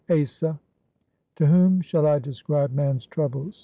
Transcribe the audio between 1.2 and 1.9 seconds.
To whom